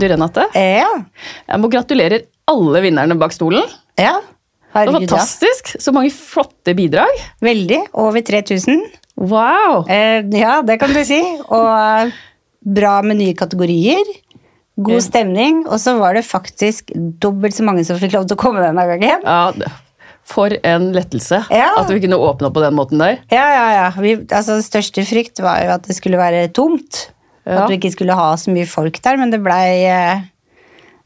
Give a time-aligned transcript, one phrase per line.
[0.00, 0.88] Du Renate, Ja.
[1.50, 3.66] jeg må gratulere alle vinnerne bak stolen.
[4.00, 4.18] ja.
[4.72, 5.72] Det var fantastisk.
[5.82, 7.10] Så mange flotte bidrag.
[7.42, 7.80] Veldig.
[7.98, 8.84] Over 3000.
[9.18, 9.80] Wow!
[9.90, 11.18] Eh, ja, det kan du si.
[11.50, 11.66] Og
[12.06, 12.12] eh,
[12.78, 14.06] bra med nye kategorier.
[14.78, 15.64] God stemning.
[15.66, 18.86] Og så var det faktisk dobbelt så mange som fikk lov til å komme denne
[18.92, 19.26] gangen.
[19.26, 19.50] Ja,
[20.30, 21.72] for en lettelse Ja.
[21.82, 23.18] at vi kunne åpne opp på den måten der.
[23.34, 23.90] Ja, ja, ja.
[23.98, 27.08] Vi, altså, største frykt var jo at det skulle være tomt.
[27.50, 27.64] Ja.
[27.64, 30.28] At vi ikke skulle ha så mye folk der, men det blei eh,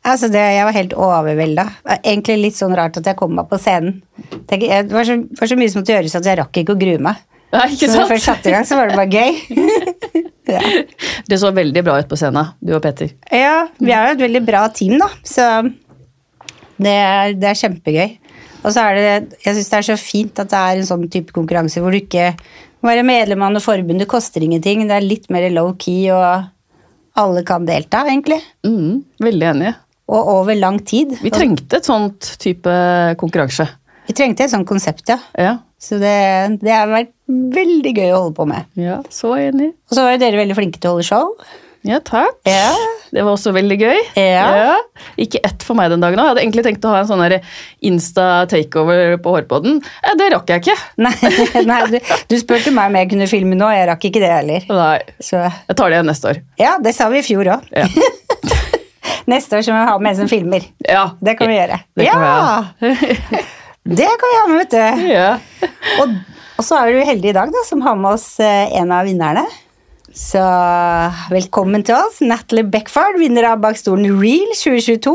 [0.05, 1.63] Altså, det, jeg var helt overvelda.
[1.95, 4.03] Egentlig litt sånn rart at jeg kom meg på scenen.
[4.51, 6.81] Tenk, det var så, var så mye som måtte gjøres at jeg rakk ikke å
[6.83, 7.23] grue meg.
[7.55, 9.39] Nei, ikke Så når jeg først satte i gang, så var det bare gøy.
[10.55, 10.61] ja.
[11.25, 13.15] Det så veldig bra ut på scenen, du og Petter.
[13.33, 15.09] ja, vi er jo et veldig bra team, da.
[15.25, 15.49] Så
[16.85, 18.15] det er, det er kjempegøy.
[18.65, 21.09] Og så er det, jeg syns det er så fint at det er en sånn
[21.13, 22.33] type konkurranse hvor du ikke
[22.85, 24.85] må være medlem av noe forbund, det koster ingenting.
[24.89, 26.51] Det er litt mer low-key, og
[27.21, 28.41] alle kan delta, egentlig.
[28.67, 29.73] Mm, veldig enig.
[30.13, 31.15] Og over lang tid.
[31.25, 32.73] Vi trengte et sånt type
[33.21, 33.67] konkurranse.
[34.05, 35.17] Vi trengte et sånt konsept, ja.
[35.41, 36.13] Ja, Så det,
[36.61, 38.69] det har vært veldig gøy å holde på med.
[38.77, 39.71] ja så enig.
[39.89, 41.33] Og så var jo dere veldig flinke til å holde show.
[41.85, 42.39] Ja, takk.
[42.49, 42.73] Ja.
[43.13, 43.99] Det var også veldig gøy.
[44.17, 44.79] Ja.
[45.21, 46.17] Ikke ett for meg den dagen.
[46.17, 46.25] òg.
[46.25, 47.23] Jeg hadde egentlig tenkt å ha en sånn
[47.85, 49.83] Insta-takeover på hårpodden.
[50.03, 50.77] Ja, Det rakk jeg ikke.
[51.05, 51.13] Nei,
[51.71, 51.99] nei du,
[52.31, 54.65] du spurte meg om jeg kunne filme nå, jeg rakk ikke det heller.
[54.73, 56.41] Nei, Så jeg tar det igjen neste år.
[56.63, 57.69] ja, det sa vi i fjor òg.
[57.77, 57.87] Ja.
[59.29, 60.65] Neste år så må vi ha med en som filmer.
[60.85, 61.05] Ja.
[61.21, 61.79] Det kan vi gjøre.
[61.97, 63.45] Det kan vi ja!
[63.85, 65.09] Det kan vi ha med, vet du.
[65.13, 65.29] ja.
[66.01, 66.15] Og,
[66.57, 69.05] og så er du heldig i dag, da, som har med oss eh, en av
[69.09, 69.45] vinnerne.
[70.15, 70.39] Så
[71.27, 75.11] velkommen til oss, Natalie Beckford, vinner av Bak stolen Real 2022.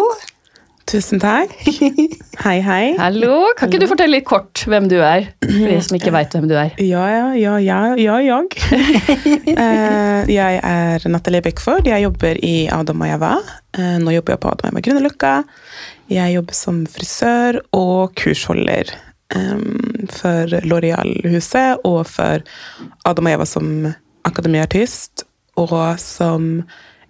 [0.92, 1.53] Tusen takk.
[2.44, 2.97] Hei, hei.
[3.00, 5.30] Hallo, kan ikke du fortelle litt kort hvem du er?
[5.44, 6.73] For de som ikke veit hvem du er.
[6.83, 8.49] Ja, ja, ja, ja, ja jeg.
[9.60, 11.87] Eh, jeg er Natalie Beckford.
[11.87, 13.31] Jeg jobber i Adam og Eva.
[13.80, 15.33] Eh, nå jobber jeg på Adam og Eva Grünerløkka.
[16.11, 18.92] Jeg jobber som frisør og kursholder
[19.36, 19.66] eh,
[20.11, 22.43] for L'Oreal-huset og for
[23.08, 23.73] Adam og Eva som
[24.27, 25.25] akademiartist
[25.59, 26.63] og som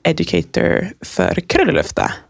[0.07, 2.25] educator for Krølleløftet.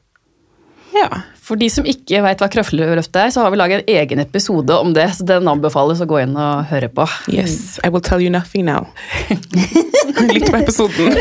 [0.96, 1.10] Ja.
[1.50, 4.76] For de som ikke veit hva Krølleløftet er, så har vi laget en egen episode
[4.78, 5.08] om det.
[5.18, 7.08] Så den anbefales å gå inn og høre på.
[7.34, 8.90] Yes, I will tell you nothing now.
[10.34, 11.14] Litt på episoden.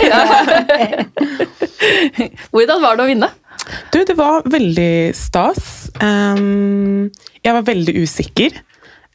[2.53, 3.31] Hvordan var det å vinne?
[3.93, 5.89] Du, det var veldig stas.
[6.01, 7.09] Um,
[7.45, 8.57] jeg var veldig usikker,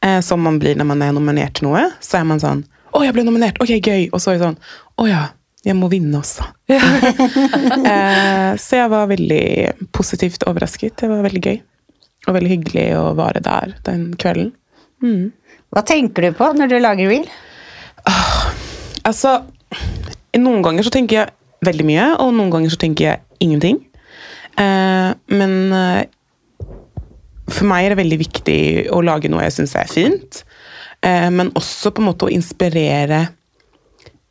[0.02, 1.86] eh, som man blir når man er nominert til noe.
[2.02, 3.58] Så er man sånn Å, jeg ble nominert!
[3.62, 4.08] Ok, gøy!
[4.14, 4.58] Og så er det sånn
[5.02, 5.22] Å ja,
[5.66, 6.46] jeg må vinne også.
[7.84, 9.46] Eh, så jeg var veldig
[9.92, 10.94] positivt overrasket.
[11.00, 11.56] Det var veldig gøy.
[12.28, 14.52] Og veldig hyggelig å være der den kvelden.
[15.74, 17.26] Hva tenker du på når du lager reel?
[19.04, 19.34] Altså,
[20.38, 23.80] noen ganger så tenker jeg veldig mye, og noen ganger så tenker jeg ingenting.
[24.60, 26.04] Eh, men eh,
[27.50, 28.60] for meg er det veldig viktig
[28.94, 30.44] å lage noe jeg syns er fint.
[31.04, 33.26] Eh, men også på en måte å inspirere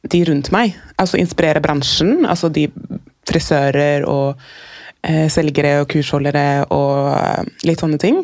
[0.09, 0.73] de rundt meg.
[0.99, 2.23] Altså inspirere bransjen.
[2.25, 2.67] Altså de
[3.29, 4.41] frisører og
[5.05, 8.23] eh, selgere og kursholdere og eh, litt sånne ting.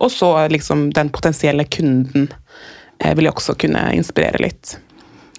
[0.00, 2.30] Og så liksom den potensielle kunden
[2.96, 4.70] vil jeg også kunne inspirere litt.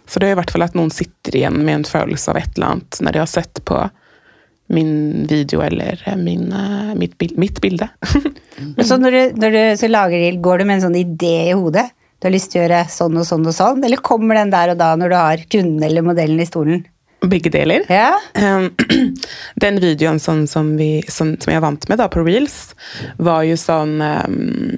[0.06, 2.52] Så det er i hvert fall at noen sitter igjen med en følelse av et
[2.54, 3.80] eller annet når de har sett på
[4.78, 6.54] min video eller min,
[7.02, 7.90] mitt, mitt bilde.
[8.86, 11.58] Så når du, når du så lager ild, går du med en sånn idé i
[11.58, 11.88] hodet?
[12.22, 13.80] Du har lyst til å gjøre sånn og sånn og sånn?
[13.82, 16.84] Eller kommer den der og da når du har kunden eller modellen i stolen?
[17.26, 17.88] Begge deler.
[17.90, 18.14] Ja?
[18.38, 18.70] Um,
[19.64, 22.76] den videoen sånn som, vi, som, som jeg vant med da på Reels,
[23.18, 24.78] var jo sånn um,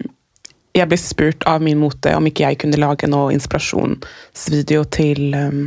[0.71, 5.65] Jeg ble spurt av min mote om ikke jeg kunne lage noe inspirasjonsvideo til um,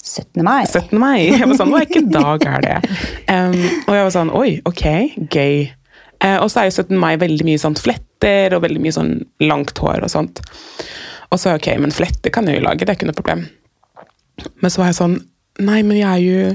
[0.00, 0.40] 17.
[0.40, 0.64] mai.
[0.64, 0.96] 17.
[0.98, 1.18] mai.
[1.28, 2.80] Jeg var sånn, Hvilken dag er det?
[3.28, 4.84] Um, og jeg var sånn Oi, ok,
[5.28, 5.68] gøy.
[6.22, 6.96] Eh, og så er jo 17.
[7.00, 10.42] mai veldig mye sånn fletter og veldig mye sånn langt hår og sånt.
[11.32, 13.46] Og så ok, men fletter kan jeg jo lage, det er ikke noe problem.
[14.60, 15.20] Men så var jeg sånn
[15.60, 16.52] Nei, men jeg er jo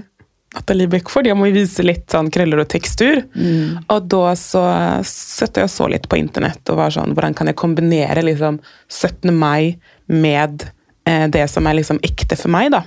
[0.55, 3.19] Natalie Beckford, jeg må jo vise litt sånn krøller og tekstur.
[3.93, 4.63] Og da så
[5.05, 8.57] søtte jeg og så litt på internett og var sånn Hvordan kan jeg kombinere liksom
[8.89, 9.29] 17.
[9.37, 9.77] mai
[10.07, 10.65] med
[11.05, 12.81] eh, det som er liksom ekte for meg, da?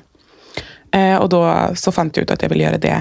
[0.91, 2.99] Eh, og da så fant jeg ut at jeg ville gjøre det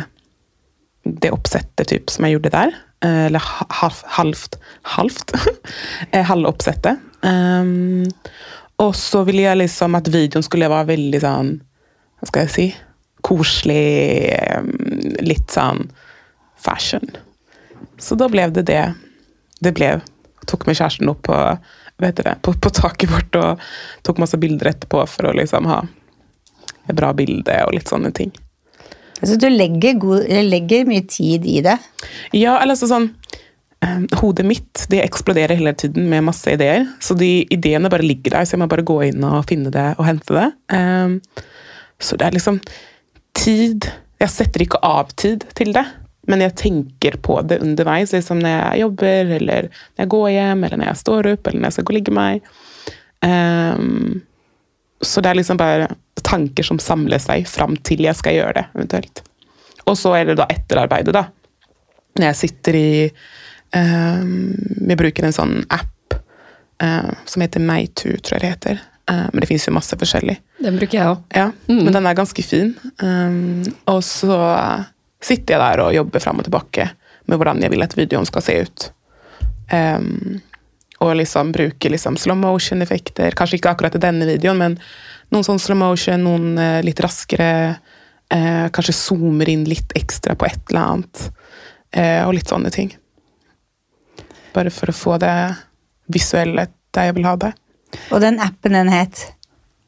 [1.23, 2.75] det oppsettet typ, som jeg gjorde der.
[3.05, 3.71] Eh, eller halvt.
[3.81, 5.33] halv, halvt Halvt?
[6.11, 6.99] Eh, Halvoppsettet.
[7.21, 8.05] Um,
[8.79, 11.49] og så ville jeg liksom at videoen skulle være veldig sånn
[12.19, 12.67] Hva skal jeg si?
[13.27, 14.31] Koselig.
[15.23, 15.89] Litt sånn
[16.59, 17.11] fashion.
[17.99, 18.85] Så da ble det det.
[19.59, 19.97] Det ble
[20.47, 21.35] Tok med kjæresten opp på,
[22.01, 23.65] vet det, på, på taket vårt og
[24.07, 25.83] tok masse bilder etterpå for å liksom ha
[26.87, 28.31] et bra bilde og litt sånne ting.
[29.19, 31.77] Altså, du legger, god, legger mye tid i det.
[32.35, 33.09] Ja, eller altså sånn
[33.83, 36.87] eh, Hodet mitt det eksploderer hele tiden med masse ideer.
[37.03, 39.89] Så de ideene bare ligger der, så jeg må bare gå inn og finne det
[39.97, 40.49] og hente det.
[40.71, 41.19] Um,
[41.99, 42.61] så det er liksom
[43.35, 43.89] tid
[44.19, 45.83] Jeg setter ikke av tid til det,
[46.27, 48.11] men jeg tenker på det underveis.
[48.15, 51.59] Liksom når jeg jobber, eller når jeg går hjem, eller når jeg står opp, eller
[51.59, 52.49] når jeg skal gå og ligge meg.
[53.23, 53.85] Eh,
[55.01, 55.89] så det er liksom bare
[56.23, 59.21] tanker som samler seg fram til jeg skal gjøre det, eventuelt.
[59.87, 61.25] Og så er det da etterarbeidet, da.
[62.19, 62.91] Når jeg sitter i
[63.77, 64.51] um,
[64.89, 66.15] Vi bruker en sånn app
[66.83, 68.83] uh, som heter Meitu, tror jeg det heter.
[69.09, 70.35] Uh, men det fins jo masse forskjellig.
[70.59, 71.23] Den bruker jeg òg.
[71.33, 72.75] Ja, Men den er ganske fin.
[73.01, 74.35] Um, og så
[75.23, 76.91] sitter jeg der og jobber fram og tilbake
[77.29, 78.89] med hvordan jeg vil at videoen skal se ut.
[79.71, 80.39] Um,
[80.99, 83.31] og liksom bruke liksom slow motion-effekter.
[83.39, 84.75] Kanskje ikke akkurat i denne videoen, men
[85.31, 87.51] noen sånn slow motion, noen eh, litt raskere.
[88.29, 91.23] Eh, kanskje zoomer inn litt ekstra på et eller annet.
[91.95, 92.91] Eh, og litt sånne ting.
[94.53, 95.33] Bare for å få det
[96.13, 97.51] visuelle der jeg vil ha det.
[98.13, 99.23] Og den appen den het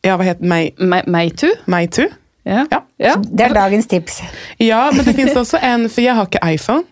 [0.06, 0.50] Ja, hva heter den?
[0.90, 1.52] Me- Meitu?
[1.70, 2.08] Meitu?
[2.46, 2.64] Ja.
[2.72, 2.80] Ja.
[2.98, 3.16] ja.
[3.22, 4.22] Det er dagens tips.
[4.58, 6.88] Ja, men det finnes også en, for jeg har ikke iPhone,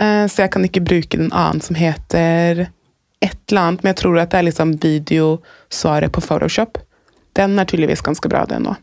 [0.00, 2.64] eh, så jeg kan ikke bruke den annen som heter
[3.22, 6.78] et eller annet, men jeg tror at det er liksom videosvaret på Photoshop.
[7.36, 8.74] Den er tydeligvis ganske bra, den nå.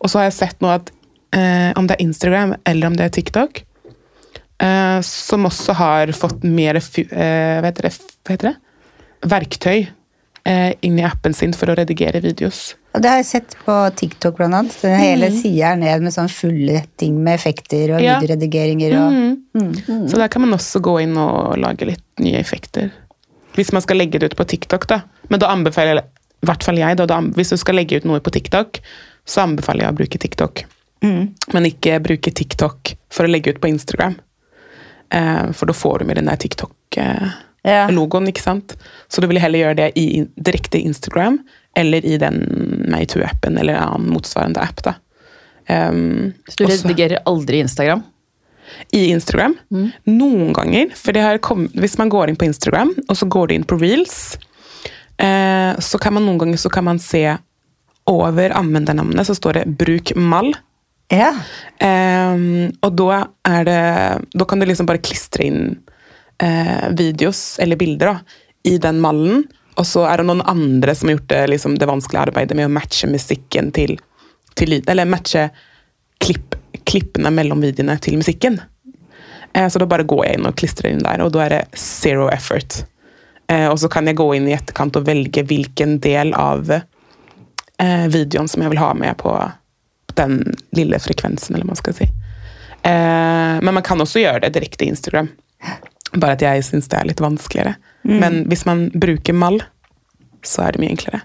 [0.00, 0.90] Og så har jeg sett nå at
[1.34, 3.62] eh, om det er Instagram eller om det er TikTok,
[4.62, 6.82] eh, som også har fått mer eh,
[7.60, 8.56] hva, heter det, hva heter det?
[9.20, 9.78] verktøy
[10.48, 12.74] eh, inn i appen sin for å redigere videos.
[12.94, 14.78] Og det har jeg sett på TikTok blant annet.
[14.82, 18.18] Den hele sida er ned med sånn fulle ting med effekter og Ja.
[18.18, 20.06] videoredigeringer og Mm.
[20.08, 22.92] Så der kan man også gå inn og lage litt nye effekter.
[23.56, 25.00] Hvis man skal legge det ut på TikTok, da.
[25.28, 26.02] Men da anbefaler
[26.40, 28.80] i hvert fall jeg, da, da, hvis du skal legge ut noe på TikTok,
[29.28, 30.64] så anbefaler jeg å bruke TikTok.
[31.04, 31.34] Mm.
[31.52, 34.16] Men ikke bruke TikTok for å legge ut på Instagram.
[35.12, 38.32] Eh, for da får du med den der TikTok-logoen, Ja.
[38.32, 38.76] ikke sant.
[39.08, 41.42] Så du vil heller gjøre det i, direkte i Instagram,
[41.76, 44.94] eller i den Meitu-appen, eller en annen motsvarende app, da.
[45.68, 48.02] Um, Så du redigerer aldri Instagram?
[48.96, 49.56] I Instagram.
[50.08, 50.94] Noen ganger.
[50.96, 53.68] For det har kommet, hvis man går inn på Instagram, og så går du inn
[53.68, 54.38] på reels,
[55.20, 57.24] eh, så kan man noen ganger så kan man se
[58.10, 60.54] over anvendernavnet så står det 'bruk mall'.
[61.10, 61.34] ja.
[61.78, 65.78] Eh, og da er det Da kan du liksom bare klistre inn
[66.42, 68.18] eh, videos eller bilder da,
[68.64, 69.44] i den mallen.
[69.76, 72.68] Og så er det noen andre som har gjort det, liksom, det vanskelige arbeidet med
[72.68, 73.98] å matche musikken til,
[74.54, 74.88] til lyd.
[74.88, 75.50] Eller matche
[76.20, 76.56] klipp,
[76.88, 78.60] klippene mellom videoene til musikken.
[79.52, 81.62] Eh, så da bare går jeg inn og klistrer inn der, og da er det
[81.78, 82.82] zero effort.
[83.50, 88.06] Eh, og så kan jeg gå inn i etterkant og velge hvilken del av eh,
[88.12, 89.34] videoen som jeg vil ha med på
[90.18, 90.42] den
[90.76, 92.10] lille frekvensen, eller hva man skal si.
[92.82, 95.32] Eh, men man kan også gjøre det direkte i Instagram.
[96.16, 97.76] Bare at jeg syns det er litt vanskeligere.
[98.02, 99.60] Men hvis man bruker mall,
[100.46, 101.20] så er det mye enklere.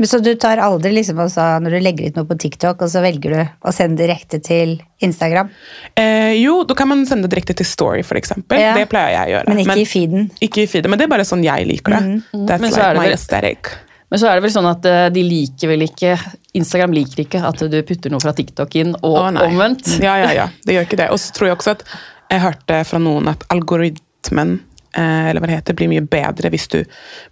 [0.00, 2.90] Men Så du tar aldri liksom altså, når du legger ut noe på TikTok, og
[2.90, 5.52] så velger du å sende direkte til Instagram?
[5.98, 8.58] Eh, jo, da kan man sende direkte til Story, eksempel.
[8.58, 8.72] Ja.
[8.78, 9.52] Det pleier jeg å gjøre.
[9.52, 10.28] Men ikke i feeden?
[10.42, 12.02] Ikke i feeden, men det er bare sånn jeg liker det.
[12.48, 13.72] That's Men så like er det my vel- aesthetic.
[14.12, 16.16] Men så er det vel sånn at eh, de liker vel ikke
[16.58, 19.94] Instagram liker ikke at du putter noe fra TikTok inn, og oh, omvendt.
[20.04, 20.48] Ja, ja, ja.
[20.66, 21.08] Det gjør ikke det.
[21.14, 21.86] Og så tror jeg også at
[22.32, 24.58] jeg hørte fra noen at algoritmen
[24.94, 26.78] eller hva det heter, blir mye bedre hvis du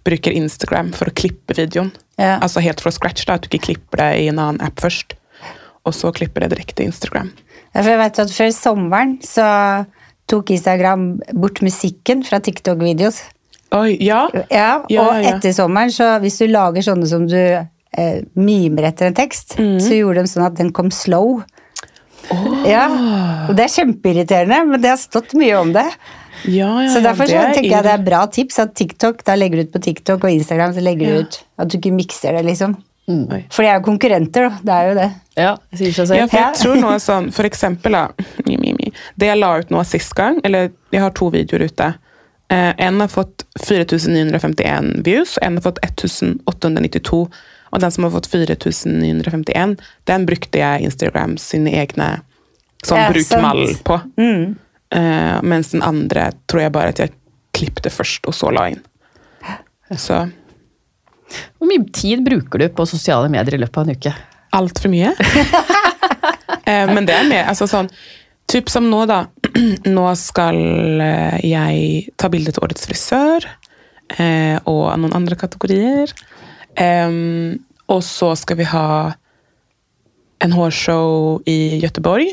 [0.07, 1.91] bruker Instagram for å klippe videoen.
[2.17, 2.37] Ja.
[2.41, 5.13] Altså helt fra scratch, da, at du ikke klipper det i en annen app først.
[5.85, 7.31] Og så klipper det direkte i Instagram.
[7.73, 9.45] Ja, jeg vet at Før sommeren så
[10.29, 13.21] tok Instagram bort musikken fra TikTok-videos.
[13.73, 14.25] Oi, ja.
[14.51, 19.07] Ja, Ja, og etter sommeren, så hvis du lager sånne som du eh, mimer etter
[19.09, 19.79] en tekst, Mm.
[19.83, 21.41] så gjorde de sånn at den kom slow.
[22.67, 22.85] Ja,
[23.49, 25.87] og Det er kjempeirriterende, men det har stått mye om det.
[26.45, 29.23] Ja, ja, Så ja, Derfor så er tenker jeg det er bra tips at TikTok,
[29.27, 31.13] da legger du ut på TikTok, og Instagram så legger Ja.
[31.13, 32.77] du ut at du ikke mikser det, liksom.
[33.09, 33.43] Mm.
[33.51, 34.57] For de er jo konkurrenter, da.
[34.63, 35.09] Det er jo det.
[35.37, 37.97] Ja, det sier seg Ja, for jeg tror noe sånn, for eksempel.
[38.45, 41.93] Det jeg la ut nå sist gang, eller jeg har to videoer ute.
[42.51, 47.29] Eh, en har fått 4951 views, og en har fått 1892.
[47.71, 52.21] Og den som har fått 4951, den brukte jeg Instagram sine egne
[52.83, 54.01] sånn Ja, bruk på.
[54.17, 54.57] Mm.
[54.91, 57.13] Eh, mens den andre tror jeg bare at jeg
[57.55, 58.81] klippte først, og så la inn.
[59.99, 60.21] Så
[61.59, 64.13] Hvor mye tid bruker du på sosiale medier i løpet av en uke?
[64.55, 65.11] Altfor mye.
[65.15, 67.91] uh, men det er mer altså sånn
[68.51, 69.21] Typ som nå, da.
[69.95, 70.57] Nå skal
[70.99, 73.45] eh, jeg ta bilde til årets frisør.
[74.17, 76.11] uh, og noen andre kategorier.
[76.75, 79.13] Um, og så skal vi ha
[80.43, 82.27] en hårshow i Göteborg.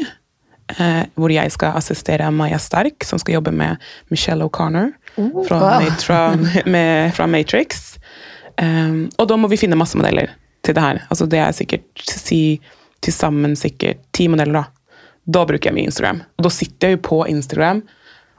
[0.76, 3.76] Eh, hvor jeg skal assistere Maja Stark, som skal jobbe med
[4.12, 4.92] Michelle O'Connor
[5.48, 5.90] fra, wow.
[6.02, 6.20] Fra,
[6.74, 7.98] med, fra Matrix.
[8.58, 10.32] Um, og da må vi finne masse modeller
[10.66, 11.04] til det her.
[11.08, 12.58] Altså det er sikkert si
[13.04, 14.64] til sammen sikkert ti modeller, da.
[15.28, 16.24] Da bruker jeg mye Instagram.
[16.38, 17.84] Og da sitter jeg jo på Instagram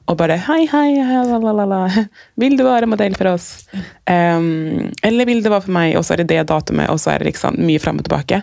[0.10, 2.04] og bare Hei, hei, hei, la, la, la, la.
[2.42, 3.70] Vil du være modell for oss?
[4.10, 5.94] Um, eller vil du være for meg?
[6.00, 8.42] Og så er det det datumet, og så er det liksom mye fram og tilbake.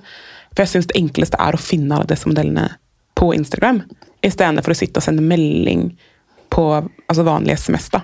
[0.54, 2.68] For jeg syns det enkleste er å finne alle disse modellene
[3.16, 3.82] på Instagram,
[4.22, 5.88] i stedet for å sitte og sende melding
[6.52, 7.88] på altså vanlig SMS.
[7.94, 8.02] da.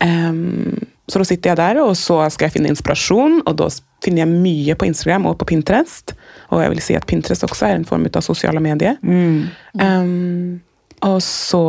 [0.00, 0.78] Um,
[1.10, 3.68] så da sitter jeg der, og så skal jeg finne inspirasjon, og da
[4.04, 6.14] finner jeg mye på Instagram og på Pinterest.
[6.54, 8.98] Og jeg vil si at Pinterest også er en form av sosiale medier.
[9.02, 10.60] Um,
[11.06, 11.62] og så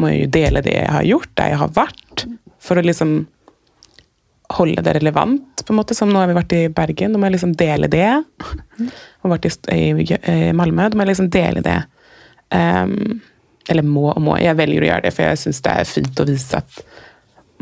[0.00, 2.26] må jeg jo dele det jeg har gjort, der jeg har vært,
[2.62, 3.18] for å liksom
[4.48, 5.96] holde det relevant, på en måte.
[5.96, 8.10] Som nå har vi vært i Bergen, da må jeg liksom dele det.
[9.22, 11.78] Og vært i, i, i Malmö, da må jeg liksom dele det.
[12.54, 13.18] Um,
[13.68, 14.38] eller må og må.
[14.40, 16.82] Jeg velger å gjøre det, for jeg syns det er fint å vise at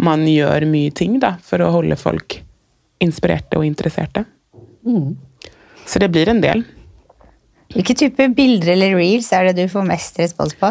[0.07, 2.39] man gjør mye ting da, for å holde folk
[3.03, 4.23] inspirerte og interesserte.
[5.87, 6.63] Så det blir en del.
[7.77, 10.71] Hvilke typer bilder eller reels er det du får mest respons på?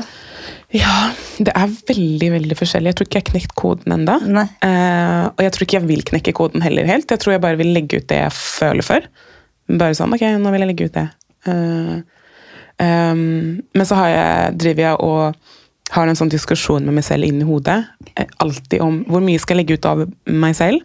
[0.74, 2.91] Ja, det er veldig veldig forskjellig.
[2.91, 4.15] Jeg tror ikke jeg har knekt koden ennå.
[4.25, 4.47] Nei.
[4.65, 7.12] Eh, og jeg tror ikke jeg vil knekke koden heller helt.
[7.12, 9.01] Jeg tror jeg bare vil legge ut det jeg føler for.
[9.69, 11.07] Bare sånn, ok, nå vil jeg legge ut det.
[11.45, 12.01] Uh,
[12.81, 15.21] um, men så har jeg, driver jeg og
[15.93, 17.79] har en sånn diskusjon med meg selv inni hodet.
[18.41, 20.79] alltid om hvor mye skal jeg legge ut av meg selv.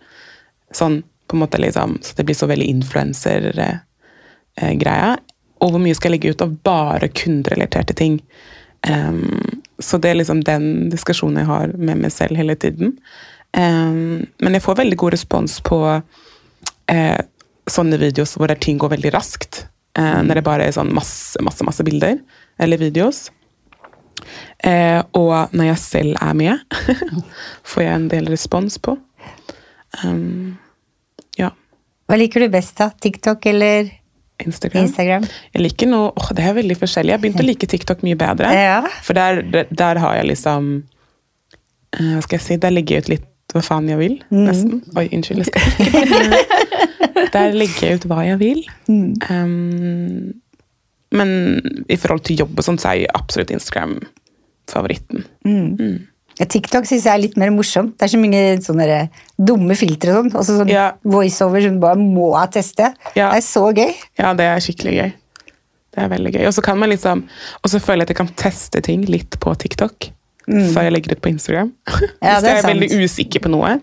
[0.76, 0.96] Sånn
[1.30, 5.10] på en måte liksom, så det blir så veldig influencer-greia.
[5.60, 8.20] Og hvor mye skal jeg legge ut av bare kunderelaterte ting.
[8.88, 12.96] Um, så det er liksom den diskusjonen jeg har med meg selv hele tiden.
[13.56, 17.20] Um, men jeg får veldig god respons på uh,
[17.70, 19.64] sånne videos hvor ting går veldig raskt.
[19.98, 22.20] Uh, Når det bare er sånn masse, masse, masse bilder
[22.62, 23.28] eller videos.
[24.60, 26.76] Uh, og når jeg selv er med,
[27.70, 28.94] får jeg en del respons på.
[30.04, 30.58] Um,
[31.40, 31.50] ja.
[32.06, 32.90] Hva liker du best da?
[33.02, 33.90] TikTok eller
[34.44, 34.86] Instagram.
[34.86, 35.26] Instagram?
[35.54, 37.12] Jeg liker noe, oh, Det er veldig forskjellig.
[37.12, 38.52] Jeg har begynt å like TikTok mye bedre.
[38.60, 38.82] Ja.
[39.04, 40.70] For der, der, der har jeg liksom
[41.96, 42.58] uh, Hva skal jeg si?
[42.60, 44.12] Der legger jeg ut litt hva faen jeg vil.
[44.30, 44.78] Nesten.
[44.94, 45.48] Oi, unnskyld.
[45.50, 46.44] Jeg
[47.34, 48.60] Der legger jeg ut hva jeg vil.
[48.86, 50.30] Um,
[51.10, 51.32] men
[51.90, 53.96] i forhold til jobb og sånt, så er jo absolutt Instagram
[54.70, 55.26] favoritten.
[55.42, 55.66] Ja,
[56.48, 57.96] TikTok syns jeg er litt mer morsomt.
[57.98, 60.36] Det er så mye sånne dumme filtre og sånn.
[60.40, 60.92] Også sånn Ja.
[61.04, 62.94] voiceover som bare må teste.
[63.14, 63.30] Ja.
[63.32, 63.94] Det er så gøy.
[64.18, 65.12] Ja, det er skikkelig gøy.
[65.90, 66.46] Det er veldig gøy.
[66.46, 67.24] Og så kan man liksom
[67.64, 70.10] Og så føler jeg at jeg kan teste ting litt på TikTok.
[70.46, 71.72] Før jeg legger ut på Instagram.
[72.22, 73.80] Ja, Hvis jeg er veldig usikker på noe,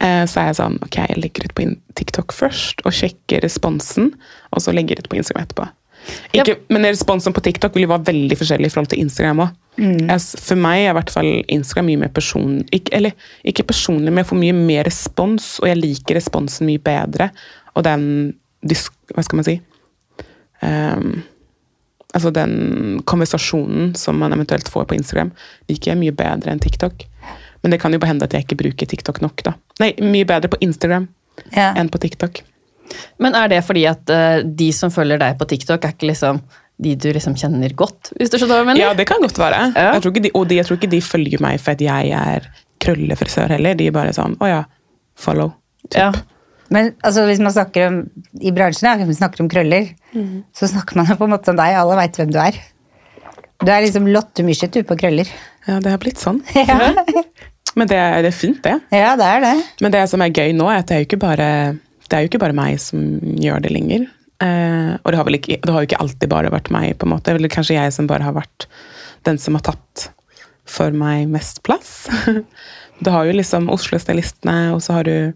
[0.00, 4.12] eh, så er jeg sånn Ok, jeg legger ut på TikTok først, og sjekker responsen,
[4.52, 5.68] og så legger jeg ut på Instagram etterpå.
[6.34, 9.50] Ikke, Men responsen på TikTok vil jo være veldig forskjellig i forhold til Instagram òg.
[9.76, 12.60] For meg er i hvert fall Instagram mye mer person...
[12.74, 13.14] Ikke, eller
[13.48, 17.30] ikke personlig, men jeg får mye mer respons, og jeg liker responsen mye bedre.
[17.76, 18.04] Og den
[18.68, 19.56] disk, Hva skal man si?
[20.62, 21.22] Um,
[22.14, 25.32] altså den konversasjonen som man eventuelt får på Instagram,
[25.72, 27.06] liker jeg mye bedre enn TikTok.
[27.62, 29.56] Men det kan jo bare hende at jeg ikke bruker TikTok nok, da.
[29.82, 31.08] Nei, mye bedre på Instagram
[31.56, 31.72] Ja.
[31.72, 32.42] enn på TikTok.
[33.22, 36.42] Men er det fordi at uh, de som følger deg på TikTok, er ikke liksom
[36.82, 38.12] de du liksom kjenner godt?
[38.18, 38.80] Hvis du skjønner hva jeg mener?
[38.84, 39.60] Ja, det kan godt være.
[39.76, 39.92] Ja.
[39.96, 42.12] Jeg tror ikke de, og de, jeg tror ikke de følger meg for at jeg
[42.16, 42.48] er
[42.82, 43.76] krøllefrisør heller.
[43.78, 44.62] De er bare sånn å ja,
[45.20, 45.52] follow.
[45.94, 46.10] Ja.
[46.72, 47.96] Men altså, hvis man snakker om
[48.40, 49.90] i bransjen, ja, hvis man snakker om krøller,
[50.56, 51.76] så snakker man jo på en måte om deg.
[51.76, 52.56] Alle veit hvem du er.
[53.62, 55.28] Du er liksom Lotte Myrseth, du, på krøller.
[55.68, 56.40] Ja, det har blitt sånn.
[56.56, 56.92] Ja.
[57.78, 58.74] Men det, er- det er fint, det.
[58.92, 59.52] ja, det er det.
[59.80, 61.46] Men det som er gøy nå, er at det er jo ikke bare,
[62.04, 63.00] det er jo ikke bare meg som
[63.40, 64.02] gjør det lenger.
[64.42, 67.06] Eh, og det har, vel ikke, det har jo ikke alltid bare vært meg, på
[67.06, 67.34] en måte.
[67.34, 68.66] Eller kanskje jeg som bare har vært
[69.28, 70.08] den som har tatt
[70.68, 72.06] for meg mest plass.
[73.02, 75.32] Du har jo liksom Oslo-stylistene, og så har du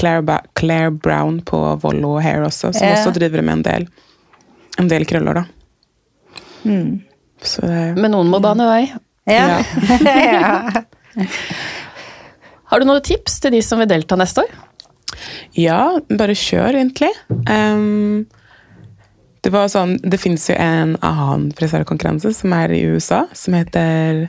[0.00, 2.94] Claire, ba Claire Brown på Vollo Hair også, som yeah.
[2.96, 3.84] også driver med en del,
[4.80, 5.44] en del krøller, da.
[7.44, 8.80] Så det, Men noen må bane vei.
[9.28, 9.60] Ja.
[10.00, 11.28] ja.
[12.72, 14.56] Har du noen tips til de som vil delta neste år?
[15.58, 17.10] Ja, bare kjør, egentlig.
[17.48, 18.24] Um,
[19.44, 24.24] det var sånn, det fins jo en annen frisørkonkurranse som er i USA, som heter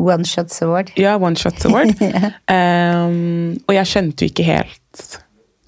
[0.00, 0.92] One Shots Award.
[0.96, 1.98] ja, One Shots Award.
[2.00, 5.06] Um, og jeg skjønte jo ikke helt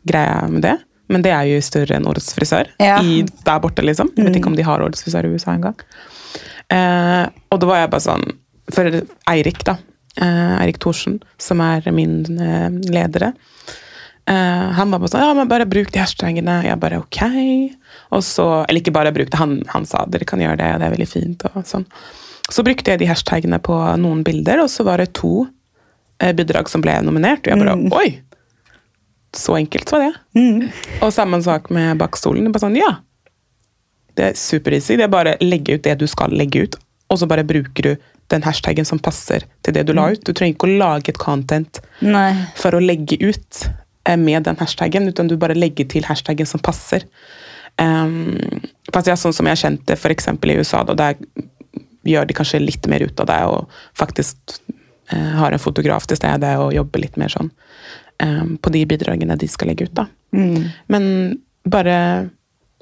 [0.08, 0.76] greia med det,
[1.12, 2.96] men det er jo større enn Årets frisør Ja.
[3.04, 4.12] i, der borte, liksom.
[4.16, 5.76] Jeg vet ikke om de har Årets frisør i USA engang.
[6.72, 8.22] Uh, og da var jeg bare sånn
[8.72, 8.88] For
[9.28, 9.74] Eirik, da.
[10.16, 13.34] Uh, Eirik Thorsen, som er min uh, ledere.
[14.26, 16.60] Eh, han var bare sånn Ja, men bare bruk de hashtagene.
[16.64, 17.20] Jeg bare ok.
[18.16, 20.80] Og så, Eller ikke bare bruk det, han, han sa dere kan gjøre det, og
[20.80, 21.44] det er veldig fint.
[21.52, 21.84] og sånn.
[22.52, 26.68] Så brukte jeg de hashtagene på noen bilder, og så var det to uh, bidrag
[26.72, 27.46] som ble nominert.
[27.46, 28.08] Og jeg bare Oi!
[29.34, 30.12] Så enkelt var det.
[31.02, 32.52] Og samme sak med bakstolen.
[32.54, 32.92] Bare sånn, ja.
[34.14, 34.94] Det er supereasy.
[35.00, 36.76] Det er bare legge ut det du skal legge ut,
[37.10, 40.22] og så bare bruker du den hashtaggen som passer til det du la ut.
[40.24, 42.30] Du trenger ikke å lage et content Nei.
[42.56, 43.64] for å legge ut
[44.20, 47.06] med den hashtaggen, uten du bare legger til hashtaggen som passer.
[47.80, 48.36] Um,
[48.94, 51.18] fast ja, sånn som jeg kjente eksempel i USA, da, der
[52.04, 54.58] gjør de kanskje litt mer ut av det og faktisk
[55.10, 57.50] uh, har en fotograf til stede og jobber litt mer sånn
[58.22, 59.96] um, på de bidragene de skal legge ut.
[59.96, 60.06] da.
[60.92, 61.08] Men
[61.64, 61.96] bare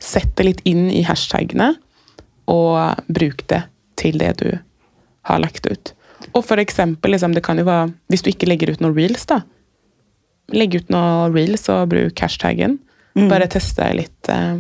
[0.03, 1.73] sett det litt inn i hashtagene,
[2.51, 3.63] og bruk det
[4.01, 4.49] til det du
[5.29, 5.93] har lagt ut.
[6.33, 9.25] Og for eksempel, liksom, det kan jo være, hvis du ikke legger ut noen reels,
[9.31, 9.43] da.
[10.53, 12.79] Legg ut noen reels og bruk hashtaggen.
[13.29, 14.59] Bare teste deg litt, eh,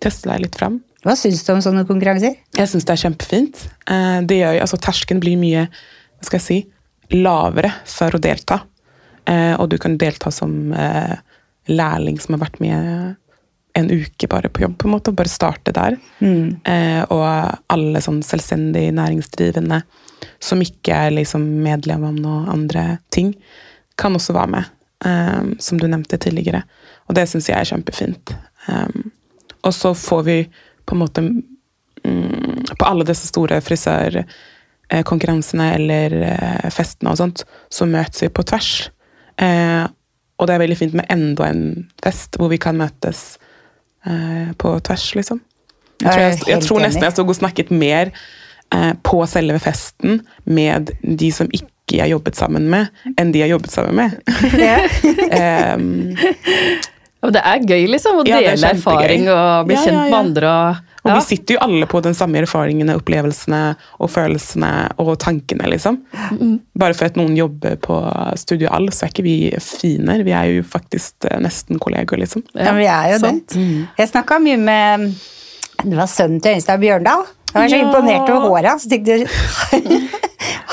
[0.00, 0.80] teste deg litt fram.
[1.04, 2.36] Hva syns du om sånne konkurranser?
[2.54, 3.62] Jeg syns det er kjempefint.
[3.88, 6.66] Eh, Det gjør, altså, terskelen blir mye hva skal jeg si,
[7.16, 8.60] lavere for å delta.
[9.26, 10.72] Eh, Og du kan delta som
[11.68, 13.16] lærling som har vært med
[13.74, 14.76] en uke bare på jobb.
[14.78, 15.96] på en måte, og Bare starte der.
[16.20, 19.82] Eh, Og alle sånn selvstendig næringsdrivende
[20.40, 23.34] som ikke er liksom medlem av noen andre ting,
[23.96, 24.64] kan også være med.
[25.04, 26.62] Eh, Som du nevnte tidligere.
[27.08, 28.34] Og det syns jeg er kjempefint.
[28.68, 29.10] Um,
[29.62, 30.48] Og så får vi
[30.86, 31.42] på en måte um,
[32.78, 38.90] på alle disse store frisørkonkurransene eller uh, festene og sånt, så møtes vi på tvers.
[39.40, 39.86] Uh,
[40.38, 41.64] og det er veldig fint med enda en
[42.02, 43.38] fest hvor vi kan møtes
[44.06, 45.40] uh, på tvers, liksom.
[46.00, 48.08] Jeg tror, jeg, Jeg jeg tror nesten jeg stod og snakket mer
[48.72, 53.42] eh, på selve festen med de som ikke jeg har jobbet sammen med, enn de
[53.42, 54.20] jeg jobbet sammen med.
[54.60, 54.78] Ja.
[55.74, 56.06] um,
[57.20, 60.12] Det er gøy, liksom, å Ja, dele erfaring og bli Ja, kjent ja, ja.
[60.12, 60.52] med andre.
[61.00, 63.60] Og, Og vi sitter jo alle på den samme erfaringene, opplevelsene
[64.00, 65.96] og følelsene og tankene, liksom.
[66.76, 67.96] Bare for at noen jobber på
[68.40, 70.20] Studio All, så er ikke vi fiender.
[70.26, 72.44] Vi er jo faktisk eh, nesten kolleger, liksom.
[72.52, 73.34] Ja, vi er jo det.
[73.96, 75.08] Jeg snakka mye med
[75.80, 77.24] Det var sønnen til Øystein Bjørndal.
[77.50, 77.84] Jeg var så Ja.
[77.86, 78.86] imponert over håret hans.
[78.86, 79.28] tenkte jeg,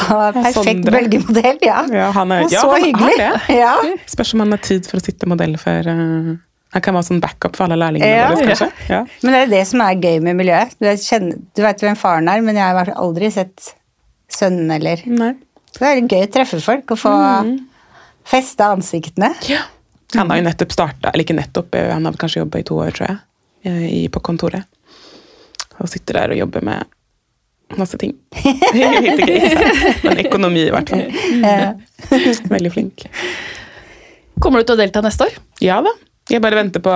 [0.07, 1.79] perfekt bølgemodell, ja.
[1.91, 3.15] Ja, han er, Og ja, så han hyggelig.
[3.19, 3.55] har det.
[3.57, 3.73] Ja.
[4.07, 6.35] Spørs om han har tid for å sitte modell for uh,
[6.75, 8.27] Han kan være sånn backup for alle lærlingene Ja.
[8.33, 8.69] våre, kanskje.
[8.91, 9.01] Ja.
[9.23, 10.75] Men det er det som er gøy med miljøet.
[10.79, 13.73] Du kjenner- du vet hvem faren er, men jeg har aldri sett
[14.29, 15.33] sønnen eller Nei.
[15.71, 17.13] Så det er gøy å treffe folk og få
[17.43, 17.57] Mm.
[18.25, 19.33] festa ansiktene.
[20.15, 22.75] Han har jo nettopp starta, eller ikke nettopp, eh, han har kanskje jobba i to
[22.75, 23.17] år, tror jeg,
[23.65, 24.63] eh, på kontoret.
[25.83, 26.83] Og sitter der og jobber med
[27.77, 28.13] masse ting.
[28.77, 29.39] Litt gøy,
[30.07, 31.07] Men økonomi, i hvert fall.
[31.43, 31.73] Ja.
[32.55, 33.07] Veldig flink.
[34.41, 35.39] Kommer du til å delta neste år?
[35.65, 35.91] Ja da.
[36.29, 36.93] Jeg bare venter på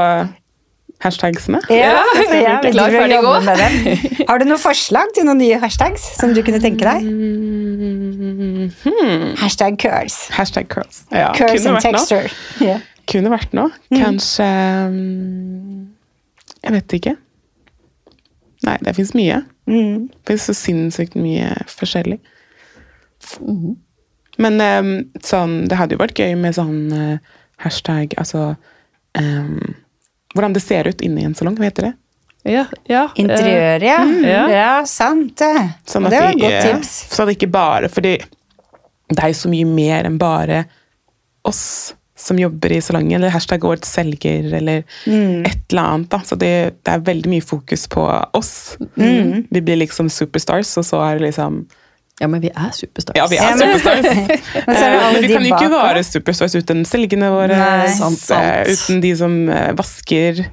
[1.02, 1.62] hashtagsene.
[1.72, 3.32] Ja, Ja, ja, vi klar, ferdig, gå.
[3.48, 4.26] med dem.
[4.28, 7.08] Har du noen forslag til noen nye hashtags som du kunne tenke deg?
[7.08, 9.24] Mm, hmm.
[9.42, 10.20] Hashtag curls.
[10.36, 11.02] Hashtag curls.
[11.10, 11.82] Ja, Curls and noe.
[11.82, 12.30] texture.
[12.62, 12.78] Ja.
[13.10, 13.72] Kunne vært noe.
[13.96, 14.46] Kanskje
[14.94, 15.88] mm,
[16.62, 17.16] Jeg vet ikke.
[18.68, 19.42] Nei, det fins mye.
[19.70, 20.08] Mm.
[20.12, 22.20] Det fins så sinnssykt mye forskjellig.
[24.42, 24.92] Men um,
[25.24, 28.56] sånn, det hadde jo vært gøy med sånn uh, hashtag Altså
[29.20, 29.76] um,
[30.34, 31.94] Hvordan det ser ut inne i en salong, hva heter det?
[32.50, 33.04] Ja, ja.
[33.12, 33.98] eh, Interiør, ja.
[34.26, 34.44] ja.
[34.50, 35.52] Ja, sant det.
[35.86, 36.94] Sånn det var et godt er- tips.
[37.14, 38.16] Så det ikke bare Fordi
[39.12, 40.64] det er jo så mye mer enn bare
[41.46, 45.46] oss som jobber i salongen, eller hashtag årets selger, eller Mm.
[45.46, 46.10] et eller annet.
[46.10, 46.20] Da.
[46.26, 46.52] Så det,
[46.86, 48.04] det er veldig mye fokus på
[48.38, 48.78] oss.
[48.96, 49.48] Mm.
[49.50, 51.64] Vi blir liksom superstars, og så er det liksom
[52.22, 53.18] ja, men vi er superstars.
[53.18, 54.06] Ja, vi er superstars.
[54.68, 57.88] Men er Eh, Men vi kan jo ikke være superstars uten selgene våre, Nei.
[57.98, 58.46] Sant, sant.
[58.46, 60.44] eh, uten de som eh, vasker,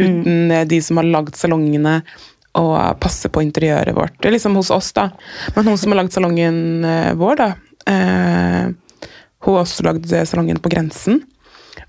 [0.00, 0.68] uten mm.
[0.70, 1.98] de som har lagd salongene
[2.56, 4.16] og passer på interiøret vårt.
[4.24, 5.10] Liksom hos oss, da.
[5.58, 7.50] Men hun som har lagd salongen eh, vår, da
[7.92, 8.72] eh,
[9.44, 11.22] Hun har også lagd salongen på Grensen.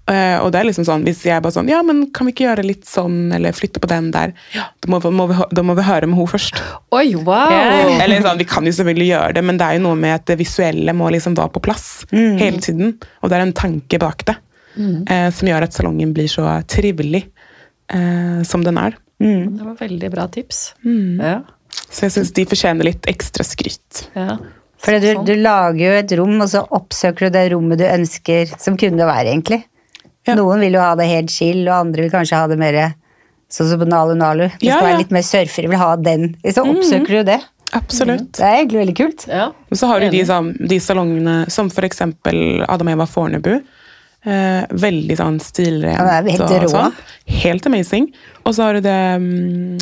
[0.09, 2.45] Uh, og det er liksom sånn, Hvis jeg bare sånn Ja, men kan vi ikke
[2.47, 4.31] gjøre litt sånn, eller flytte på den der?
[4.55, 6.57] Ja, Da må, vi- må vi, da må vi høre med henne først.
[6.95, 7.49] Oi, wow!
[7.51, 8.03] Yeah.
[8.05, 10.25] Eller sånn, Vi kan jo selvfølgelig gjøre det, men det er jo noe med at
[10.31, 12.95] det visuelle må liksom være på plass hele tiden.
[13.21, 14.37] Og det er en tanke bak det
[15.09, 17.25] eh, som gjør at salongen blir så trivelig
[17.93, 18.95] uh, som den er.
[19.21, 19.57] Mm.
[19.57, 20.73] Det var veldig bra tips.
[20.85, 21.19] Mm.
[21.19, 21.41] Ja.
[21.91, 24.07] Så jeg syns de fortjener litt ekstra skryt.
[24.15, 24.37] ja.
[24.81, 25.25] For du, Sånn.
[25.27, 29.05] du lager jo et rom, og så oppsøker du det rommet du ønsker, som kunne
[29.05, 29.61] være, egentlig.
[30.27, 30.33] Ja.
[30.37, 32.77] Noen vil jo ha det helt chill, og andre vil kanskje ha det mer
[33.51, 34.47] sånn som på Nalu Nalu.
[34.47, 34.89] Det Ja, skal ja.
[34.89, 36.31] være litt mer surfere, vil ha den.
[36.45, 37.39] Så oppsøker du det.
[37.77, 38.33] Absolutt.
[38.35, 39.25] Det er egentlig veldig kult.
[39.31, 39.45] ja.
[39.71, 40.23] Og så har du de,
[40.73, 43.53] de salongene som for eksempel Adam Eva Fornebu.
[44.21, 45.97] Eh, veldig sånn stilrent.
[45.97, 46.97] Ja, helt og sånn.
[47.41, 48.09] Helt amazing.
[48.45, 49.77] Og så har du det um,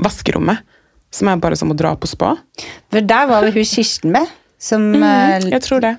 [0.00, 0.62] vaskerommet,
[1.12, 2.34] som er bare som å dra på spa.
[2.92, 4.30] For der var vel hun Kirsten med,
[4.62, 5.96] som, Mm, jeg tror det.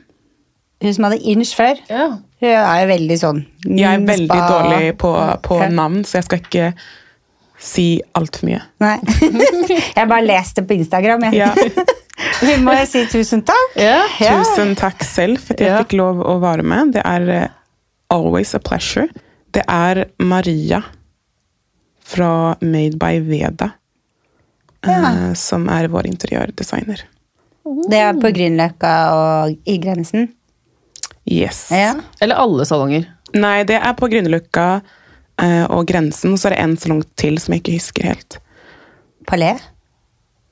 [0.84, 1.80] hun som hadde Inch før.
[1.90, 2.06] Ja.
[2.44, 5.12] Hun er jo veldig sånn Jeg er veldig spa- dårlig på,
[5.44, 5.68] på Ja.
[5.72, 6.74] navn, så jeg skal ikke
[7.64, 8.62] si altfor mye.
[8.84, 8.98] Nei.
[9.96, 11.34] jeg bare leste på Instagram, jeg.
[11.40, 11.54] Ja.
[12.44, 13.76] Vi må jo si tusen takk.
[13.80, 14.02] Ja.
[14.20, 14.38] Ja.
[14.44, 15.78] Tusen takk selv for at jeg Ja.
[15.84, 16.92] fikk lov å være med.
[16.94, 17.48] Det er eh,
[18.12, 19.08] always a pleasure.
[19.54, 20.82] Det er Maria
[22.04, 23.72] fra Made by Veda
[24.88, 27.04] eh, som er vår interiørdesigner.
[27.64, 30.28] Det er på Grünerløkka og i Grensen.
[31.30, 31.70] Yes.
[31.72, 31.94] Ja.
[32.22, 33.08] Eller alle salonger.
[33.34, 34.66] Nei, det er på Grünerløkka
[35.42, 38.40] uh, og Grensen, og så er det en salong til som jeg ikke husker helt.
[39.28, 39.64] Palais.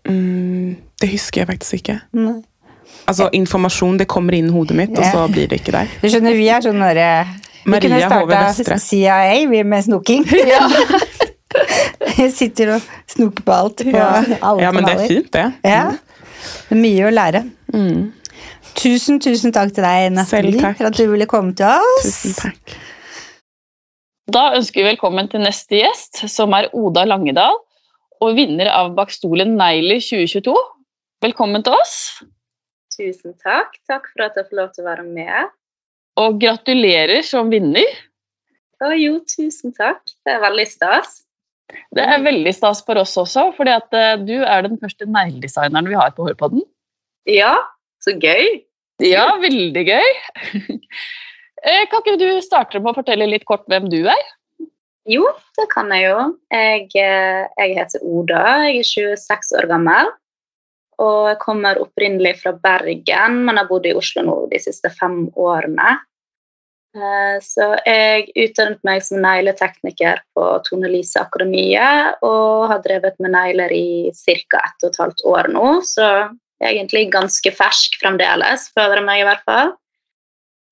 [0.08, 2.00] Mm, det husker jeg faktisk ikke.
[2.18, 2.40] Nei.
[3.10, 5.92] Altså, informasjon det kommer inn i hodet mitt, og så blir det ikke der.
[6.02, 7.10] Du skjønner, vi er sånn derre
[7.64, 9.18] Vi Maria kunne starta CIA
[9.52, 10.26] vi med snoking.
[12.18, 15.46] Vi sitter og snoker på alt på alle Ja, men det er fint, det.
[15.68, 15.84] Ja.
[16.70, 17.44] Det er mye å lære.
[17.74, 18.12] Mm.
[18.78, 22.08] Tusen, tusen takk til deg, Nathalie, for at du ville komme til oss.
[22.08, 22.76] Tusen takk.
[24.32, 27.58] Da ønsker vi velkommen til neste gjest, som er Oda Langedal,
[28.22, 30.54] og vinner av Bakstolen Neili 2022.
[31.26, 31.96] Velkommen til oss,
[32.92, 33.78] Tusen takk.
[33.88, 35.52] Takk for at jeg får lov til å være med.
[36.20, 37.88] og gratulerer som vinner.
[38.84, 40.02] Å jo, tusen takk.
[40.26, 41.21] Det er veldig stas.
[41.96, 45.98] Det er veldig stas for oss også, at eh, du er den første negledesigneren vi
[46.00, 46.64] har på Hårpodden.
[47.30, 47.56] Ja,
[48.04, 48.62] så gøy.
[49.04, 50.14] Ja, veldig gøy.
[51.62, 54.22] Eh, Kan ikke du starte med å fortelle litt kort hvem du er?
[55.06, 55.28] Jo,
[55.60, 56.24] det kan jeg jo.
[56.50, 58.42] Jeg, eh, jeg heter Oda.
[58.66, 60.10] Jeg er 26 år gammel.
[61.02, 65.28] Og jeg kommer opprinnelig fra Bergen, men har bodd i Oslo nå de siste fem
[65.38, 66.00] årene.
[66.92, 73.32] Eh, Så jeg utdannet meg som negletekniker på Tone Lise Akademiet, og har drevet med
[73.32, 74.60] negler i ca.
[74.60, 76.08] ett og et halvt år nå, så
[76.62, 79.74] egentlig ganske fersk fremdeles, føler jeg meg i hvert fall.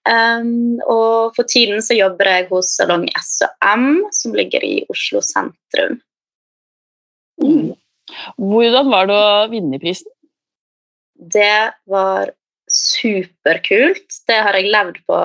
[0.09, 5.99] Um, og for tiden så jobber jeg hos Salong S&M, som ligger i Oslo sentrum.
[7.39, 7.75] Mm.
[8.39, 10.09] Hvordan var det å vinne prisen?
[11.19, 12.31] Det var
[12.79, 14.17] superkult.
[14.27, 15.19] Det har jeg levd på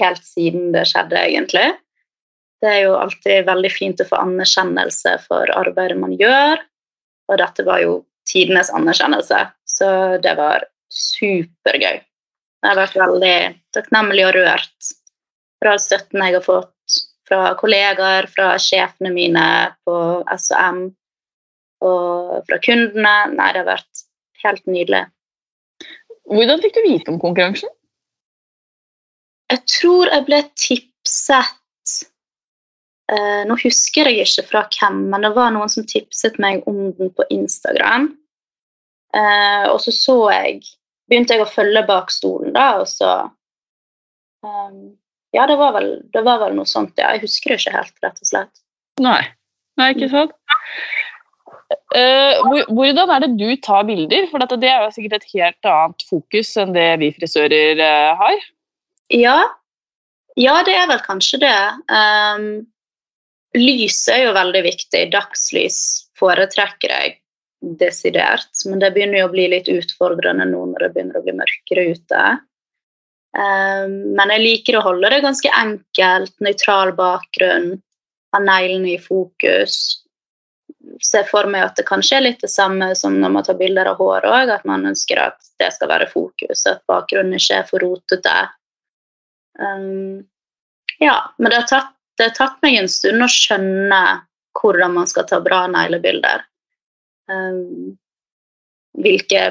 [0.00, 1.68] helt siden det skjedde, egentlig.
[2.60, 6.60] Det er jo alltid veldig fint å få anerkjennelse for arbeidet man gjør,
[7.30, 9.90] og dette var jo tidenes anerkjennelse, så
[10.22, 12.02] det var supergøy.
[12.60, 13.36] Jeg har vært veldig
[13.72, 14.90] takknemlig og rørt
[15.60, 16.98] for all støtten jeg har fått
[17.28, 19.46] fra kollegaer, fra sjefene mine
[19.86, 19.96] på
[20.40, 20.82] SOM
[21.86, 23.14] og fra kundene.
[23.36, 24.04] Nei, det har vært
[24.44, 25.04] helt nydelig.
[26.30, 27.70] Hvordan fikk du vite om konkurransen?
[29.50, 31.94] Jeg tror jeg ble tipset
[33.10, 36.92] eh, Nå husker jeg ikke fra hvem, men det var noen som tipset meg om
[36.98, 38.12] den på Instagram.
[39.16, 40.62] Eh, og så så jeg
[41.10, 43.08] Begynte jeg å følge bak stolen, da, og så
[44.46, 44.74] eh,
[45.34, 47.10] Ja, det var, vel, det var vel noe sånt, ja.
[47.16, 48.62] Jeg husker det ikke helt, rett og slett.
[49.02, 49.22] Nei,
[49.80, 50.36] Nei ikke sant?
[51.70, 54.26] Eh, hvordan er det du tar bilder?
[54.30, 58.10] For dette, det er jo sikkert et helt annet fokus enn det vi frisører eh,
[58.18, 58.44] har.
[59.14, 59.38] Ja.
[60.38, 61.56] ja, det er vel kanskje det.
[61.90, 62.44] Um,
[63.58, 65.08] lys er jo veldig viktig.
[65.14, 65.80] Dagslys
[66.18, 67.16] foretrekker jeg
[67.80, 68.50] desidert.
[68.66, 71.88] Men det begynner jo å bli litt utfordrende nå når det begynner å bli mørkere
[71.90, 72.24] ute.
[73.30, 77.76] Um, men jeg liker å holde det ganske enkelt, nøytral bakgrunn,
[78.34, 79.99] ha neglene i fokus.
[81.04, 83.92] Se for meg at det kanskje er litt det samme som når man tar bilder
[83.92, 87.68] av hår òg, at man ønsker at det skal være fokus, at bakgrunnen ikke er
[87.68, 88.34] for rotete.
[89.60, 90.26] Um,
[90.98, 94.02] ja, men det har, tatt, det har tatt meg en stund å skjønne
[94.60, 96.44] hvordan man skal ta bra neglebilder.
[97.30, 97.94] Um,
[98.98, 99.44] hvilke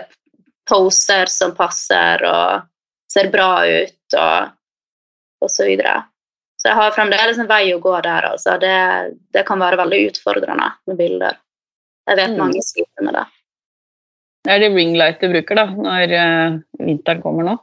[0.70, 2.68] poser som passer og
[3.10, 4.52] ser bra ut, og,
[5.42, 6.04] og så videre.
[6.60, 8.26] Så jeg har fremdeles en vei å gå der.
[8.34, 8.58] Altså.
[8.60, 8.74] Det,
[9.36, 11.38] det kan være veldig utfordrende med bilder.
[12.10, 12.38] Jeg vet Mm.
[12.42, 13.26] mange sliter med det.
[14.50, 17.56] Er det ringlight du bruker da, når uh, vinteren kommer nå?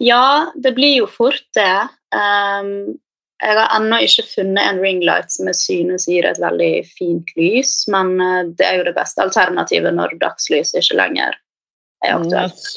[0.00, 1.88] Ja, det blir jo fort det.
[2.14, 2.98] Um,
[3.42, 7.72] jeg har ennå ikke funnet en ringlight som jeg synes gir et veldig fint lys,
[7.90, 11.38] men uh, det er jo det beste alternativet når dagslys ikke lenger
[12.04, 12.68] er aktuelt.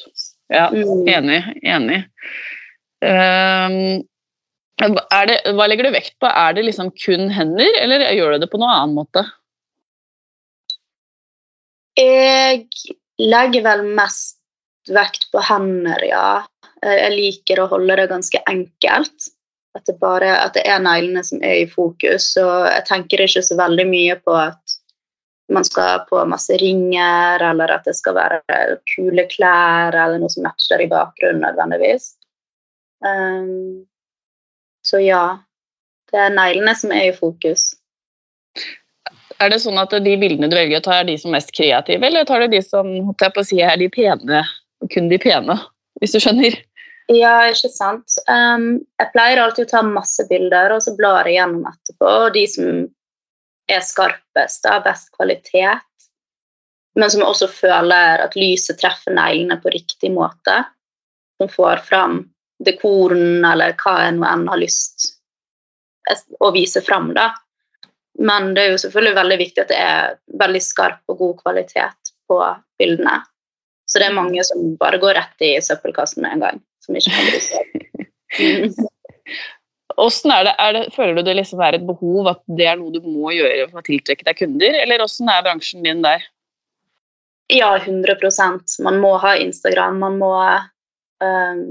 [0.51, 1.05] Ja, Mm.
[1.07, 1.41] enig.
[1.63, 1.99] Enig.
[3.01, 4.01] Er
[4.81, 6.29] det, hva legger du vekt på?
[6.29, 9.25] Er det liksom kun hender, eller gjør du det på noen annen måte?
[11.99, 12.65] Jeg
[13.21, 14.39] legger vel mest
[14.89, 16.41] vekt på hender, ja.
[16.81, 19.31] Eh, Jeg liker å holde det ganske enkelt.
[19.77, 22.33] At det, bare, at det er neglene som er i fokus.
[22.41, 24.79] Og jeg tenker ikke så veldig mye på at
[25.51, 30.45] man skal på masse ringer, eller at det skal være kule klær eller noe som
[30.47, 32.13] matcher i bakgrunnen nødvendigvis.
[33.03, 33.83] Um,
[34.91, 35.25] så ja,
[36.11, 37.71] det er neglene som er i fokus.
[39.41, 41.53] Er det sånn at de bildene du velger å ta, er de som er mest
[41.55, 44.43] kreative, eller tar du de som jeg på å si, er de pene,
[44.91, 45.55] kun de pene,
[46.01, 46.59] hvis du skjønner?
[47.11, 48.17] Ja, ikke sant.
[48.29, 52.11] Um, jeg pleier alltid å ta masse bilder, og så blar jeg gjennom etterpå.
[52.25, 52.83] Og de som
[53.71, 55.87] er skarpest, har best kvalitet,
[56.99, 60.61] men som også føler at lyset treffer neglene på riktig måte.
[61.39, 62.21] Som får fram
[62.65, 65.11] dekoren eller hva jeg nå enn har lyst
[66.39, 67.13] å vise fram.
[67.13, 67.31] da.
[68.19, 72.13] Men det er jo selvfølgelig veldig viktig at det er veldig skarp og god kvalitet
[72.29, 72.39] på
[72.81, 73.21] bildene.
[73.87, 76.61] Så det er mange som bare går rett i søppelkassen med en gang.
[76.81, 78.77] som ikke kan brukes.
[79.91, 82.79] Hvordan er det, er det, føler du det liksom er et behov at det er
[82.79, 86.23] noe du må gjøre for å tiltrekke deg kunder, eller hvordan er bransjen din der?
[87.51, 89.99] Ja, 100% Man må ha Instagram.
[89.99, 90.31] Man må
[91.19, 91.63] um,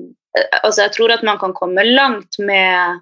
[0.62, 3.00] Altså, jeg tror at man kan komme langt med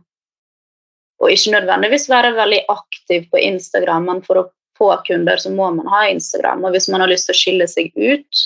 [1.19, 4.45] og ikke nødvendigvis være veldig aktiv på Instagram, men for å
[4.79, 6.63] få kunder så må man ha Instagram.
[6.65, 8.45] Og hvis man har lyst til å skille seg ut,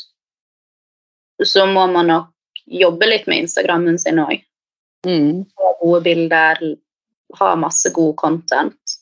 [1.45, 2.31] så må man nok
[2.65, 4.41] jobbe litt med Instagrammen sin òg.
[5.07, 5.45] Mm.
[5.59, 6.63] Ha gode bilder,
[7.41, 8.97] ha masse god content.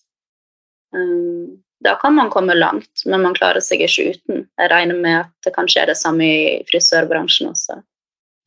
[0.96, 4.44] Um, da kan man komme langt, men man klarer seg ikke uten.
[4.58, 7.78] Jeg regner med at det kanskje er det samme i frisørbransjen også.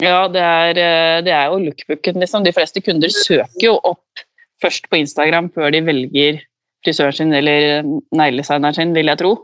[0.01, 2.43] Ja, det er, eh, det er jo lookbooken, liksom.
[2.43, 4.23] De fleste kunder søker jo opp
[4.63, 6.41] først på Instagram før de velger
[6.84, 7.84] frisøren sin eller
[8.15, 9.36] negledesigneren sin, vil jeg tro.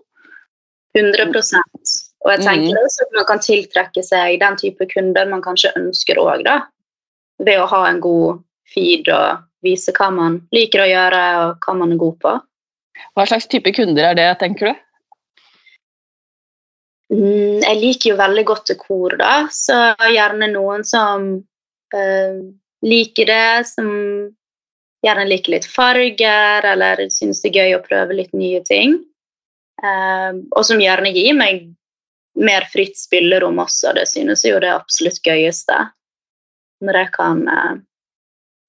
[0.98, 1.44] 100
[2.26, 2.82] Og jeg tenker mm.
[2.82, 6.64] også at man kan tiltrekke seg den type kunder man kanskje ønsker òg, da.
[7.40, 8.42] Ved å ha en god
[8.74, 12.36] feed og vise hva man liker å gjøre og hva man er god på.
[13.16, 14.86] Hva slags type kunder er det, tenker du?
[17.10, 21.30] Mm, jeg liker jo veldig godt kor, da, så gjerne noen som
[21.96, 22.42] uh,
[22.86, 23.90] liker det, som
[25.06, 29.00] gjerne liker litt farger, eller syns det er gøy å prøve litt nye ting.
[29.82, 31.70] Uh, og som gjerne gir meg
[32.40, 33.96] mer fritt spillerom også.
[33.98, 35.80] Det synes jeg jo det absolutt gøyeste.
[36.86, 37.76] Når jeg kan uh,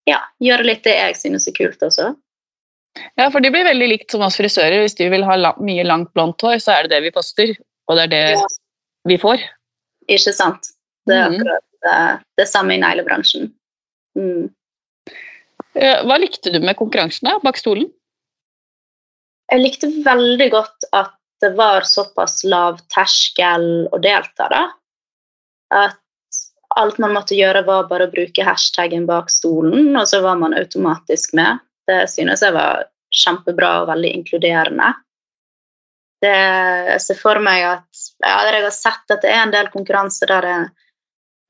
[0.08, 2.12] ja, gjøre litt det jeg synes er kult også.
[3.18, 4.80] Ja, for det blir veldig likt som oss frisører.
[4.82, 7.52] Hvis du vil ha la mye langt blondt hår, så er det det vi poster.
[7.90, 8.46] Og det er det ja.
[9.10, 9.42] vi får.
[10.10, 10.72] Ikke sant.
[11.08, 11.36] Det er mm.
[11.36, 12.00] akkurat det,
[12.38, 13.50] det samme i neglebransjen.
[14.18, 14.50] Mm.
[15.74, 17.88] Eh, hva likte du med konkurransene bak stolen?
[19.50, 24.46] Jeg likte veldig godt at det var såpass lav terskel å delta.
[24.52, 24.62] da.
[25.74, 25.98] At
[26.78, 30.54] alt man måtte gjøre, var bare å bruke hashtaggen bak stolen, og så var man
[30.54, 31.58] automatisk med.
[31.90, 34.92] Det synes jeg var kjempebra og veldig inkluderende.
[36.20, 36.36] Det,
[36.92, 40.28] jeg ser for meg at ja, jeg har sett at det er en del konkurranser
[40.28, 40.66] der det er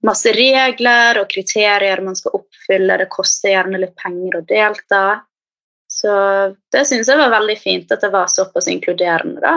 [0.06, 3.00] masse regler og kriterier man skal oppfylle.
[3.00, 5.02] Det koster gjerne litt penger å delta.
[5.90, 6.12] Så
[6.70, 9.40] det syns jeg var veldig fint at det var såpass inkluderende.
[9.42, 9.56] da.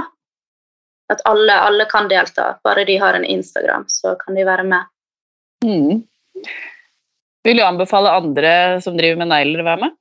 [1.13, 4.89] At alle, alle, kan delta, bare de har en Instagram, så kan de være med.
[5.65, 6.02] Mm.
[7.43, 9.99] Vil du anbefale andre som driver med negler, å være med?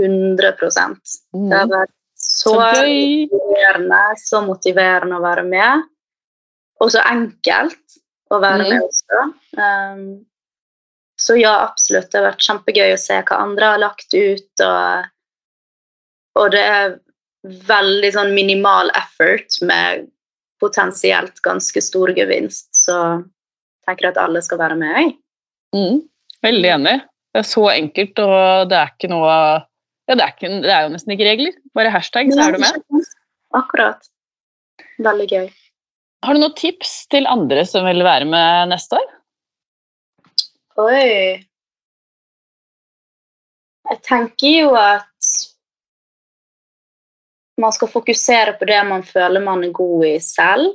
[0.00, 1.50] 100 mm.
[1.50, 1.92] Det har vært
[2.24, 5.88] så, så motiverende, så motiverende å være med.
[6.82, 7.98] Og så enkelt
[8.32, 8.70] å være mm.
[8.72, 9.26] med også.
[9.60, 10.06] Um,
[11.20, 12.10] så ja, absolutt.
[12.10, 14.64] Det har vært kjempegøy å se hva andre har lagt ut.
[14.64, 15.10] Og,
[16.40, 16.96] og det er
[17.68, 20.08] veldig sånn minimal effort med
[20.62, 22.70] potensielt ganske stor gevinst.
[22.74, 25.14] Så jeg tenker at alle skal være med.
[25.76, 26.00] Mm,
[26.42, 26.96] veldig enig.
[27.34, 29.36] Det er så enkelt, og det er ikke noe
[30.08, 31.54] ja, det, er ikke, det er jo nesten ikke regler.
[31.76, 33.08] Bare hashtag, så er du med.
[33.56, 34.08] Akkurat.
[35.02, 35.48] Veldig gøy.
[36.24, 39.10] Har du noen tips til andre som vil være med neste år?
[40.82, 41.02] Oi
[43.84, 45.34] Jeg tenker jo at
[47.60, 50.72] man skal fokusere på det man føler man er god i selv.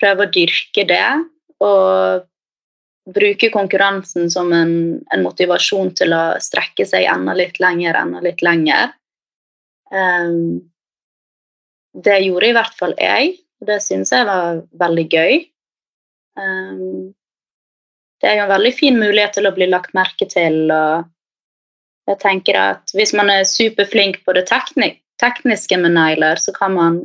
[0.00, 1.06] Prøve å dyrke det.
[1.62, 2.26] Og
[3.10, 4.74] bruke konkurransen som en,
[5.10, 8.92] en motivasjon til å strekke seg enda litt lenger, enda litt lenger.
[9.92, 10.60] Um,
[11.92, 13.34] det gjorde i hvert fall jeg.
[13.62, 15.42] Og det syns jeg var veldig gøy.
[16.38, 17.12] Um,
[18.22, 20.70] det er jo en veldig fin mulighet til å bli lagt merke til.
[20.70, 21.10] og
[22.10, 27.02] jeg tenker at Hvis man er superflink på det tekniske med negler, så kan man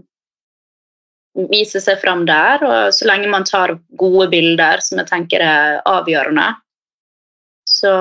[1.51, 2.63] vise seg fram der.
[2.65, 6.51] Og så lenge man tar gode bilder, som jeg tenker er avgjørende,
[7.67, 7.93] så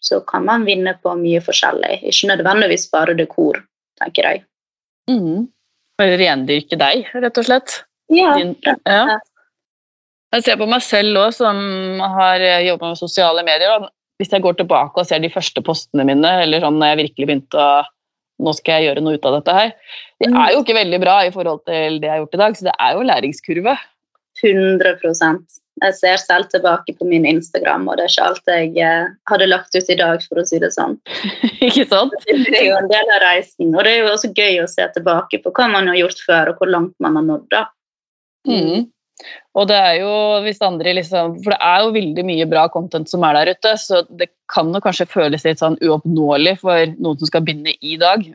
[0.00, 2.00] så kan man vinne på mye forskjellig.
[2.06, 3.60] Ikke nødvendigvis bare dekor,
[4.00, 4.44] tenker jeg.
[5.10, 5.48] Mm.
[5.98, 7.80] Bare rendyrke deg, rett og slett.
[8.14, 9.18] Ja, Din, ja.
[10.36, 11.58] Jeg ser på meg selv òg, som
[12.18, 13.88] har jobba med sosiale medier.
[14.20, 17.28] Hvis jeg går tilbake og ser de første postene mine, eller sånn når jeg virkelig
[17.30, 17.82] begynte å
[18.38, 19.70] nå skal jeg gjøre noe ut av dette her,
[20.18, 22.58] det er jo ikke veldig bra i forhold til det jeg har gjort i dag,
[22.58, 23.78] så det er jo læringskurve.
[24.42, 29.10] 100% Jeg ser selv tilbake på min Instagram, og det er ikke alt jeg eh,
[29.30, 30.96] hadde lagt ut i dag, for å si det sånn.
[31.68, 32.14] ikke sant?
[32.26, 34.86] Det er jo en del av reisen, og det er jo også gøy å se
[34.96, 37.46] tilbake på hva man har gjort før, og hvor langt man har nådd.
[37.54, 37.66] da.
[38.50, 38.88] Mm.
[39.58, 40.10] Og det er jo,
[40.44, 43.74] hvis andre liksom, For det er jo veldig mye bra content som er der ute,
[43.82, 47.98] så det kan jo kanskje føles litt sånn uoppnåelig for noen som skal begynne i
[48.00, 48.26] dag.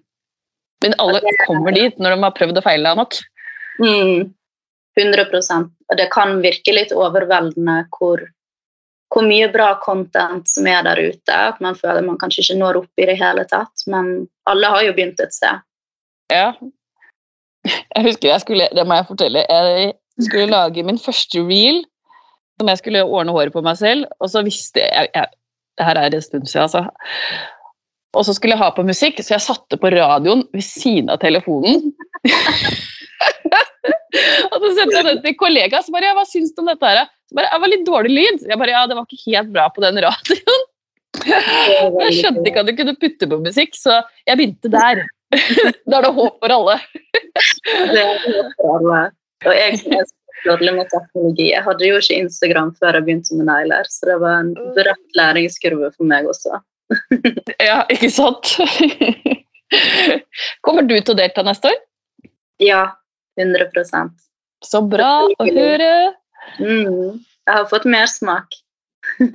[0.84, 3.18] Men alle kommer dit når de har prøvd og feila nok.
[3.82, 4.34] Mm.
[5.00, 5.26] 100
[5.90, 8.22] Og det kan virke litt overveldende hvor,
[9.14, 11.34] hvor mye bra content som er der ute.
[11.34, 13.88] At man føler man kanskje ikke når opp i det hele tatt.
[13.88, 15.64] Men alle har jo begynt et sted.
[16.34, 16.52] Ja.
[17.64, 21.80] Jeg husker jeg skulle, det må jeg fortelle, jeg skulle lage min første reel
[22.60, 25.32] som jeg skulle ordne håret på meg selv, og så visste jeg, jeg
[25.74, 26.84] Det her er en stund siden, altså.
[28.14, 31.22] Og så skulle jeg ha på musikk, så jeg satte på radioen ved siden av
[31.24, 31.88] telefonen.
[34.52, 37.10] og så sendte jeg den til kollega, så bare 'Hva syns du om dette?' her?
[37.30, 39.66] Så bare, 'Det var litt dårlig lyd.' Jeg bare 'Ja, det var ikke helt bra
[39.74, 40.70] på den radioen'.
[42.04, 45.04] Jeg skjønte ikke at du kunne putte på musikk, så jeg begynte der.
[45.90, 46.76] Da er det håp for alle.
[47.66, 49.00] Det er håp for alle.
[49.46, 50.12] Og jeg er
[50.46, 54.20] dårlig med teknologi, jeg hadde jo ikke Instagram før jeg begynte med negler, så det
[54.24, 56.60] var en bratt læringskurve for meg også.
[57.64, 58.56] Ja, ikke sant?
[60.66, 61.80] Kommer du til å delta neste år?
[62.62, 62.84] Ja,
[63.40, 64.12] 100%
[64.64, 66.14] Så bra å høre.
[66.60, 67.20] mm.
[67.44, 68.54] Jeg har fått mer smak.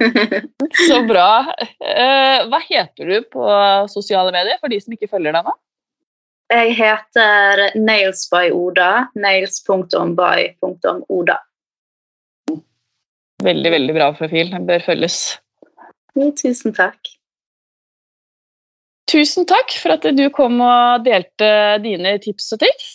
[0.89, 1.53] Så bra.
[1.61, 3.45] Eh, Hva heter du på
[3.93, 5.53] sosiale medier, for de som ikke følger deg nå?
[6.49, 9.11] Jeg heter Nails by Oda.
[9.21, 11.37] Nails.by.oda.
[13.45, 14.49] Veldig, veldig bra profil.
[14.55, 15.19] Den bør følges.
[16.41, 16.99] Tusen takk.
[19.09, 21.49] Tusen takk for at du kom og delte
[21.85, 22.89] dine tips og triks.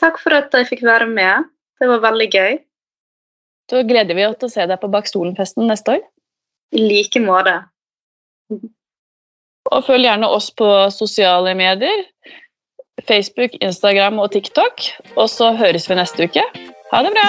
[0.00, 1.46] Takk for at jeg fikk være med.
[1.78, 2.58] Det var veldig gøy.
[3.70, 6.02] Da gleder vi oss til å se deg på Bak stolen-festen neste år.
[6.74, 7.54] I like måte.
[9.70, 12.04] Og følg gjerne oss på sosiale medier.
[13.06, 14.74] Facebook, Instagram og TikTok.
[15.16, 16.44] Og så høres vi neste uke.
[16.92, 17.28] Ha det bra!